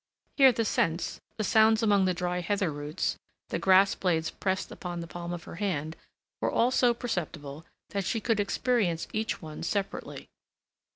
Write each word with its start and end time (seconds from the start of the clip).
Here 0.35 0.51
the 0.51 0.65
scents, 0.65 1.21
the 1.37 1.43
sounds 1.43 1.83
among 1.83 2.05
the 2.05 2.15
dry 2.15 2.39
heather 2.41 2.71
roots, 2.71 3.17
the 3.49 3.59
grass 3.59 3.93
blades 3.93 4.31
pressed 4.31 4.71
upon 4.71 4.99
the 4.99 5.05
palm 5.05 5.31
of 5.31 5.43
her 5.43 5.57
hand, 5.57 5.95
were 6.41 6.49
all 6.49 6.71
so 6.71 6.91
perceptible 6.95 7.67
that 7.89 8.03
she 8.03 8.19
could 8.19 8.39
experience 8.39 9.07
each 9.13 9.43
one 9.43 9.61
separately. 9.61 10.27